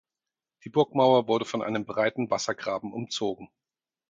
[0.63, 3.49] Die Burgmauer wurde von einem breiten Wassergraben umzogen.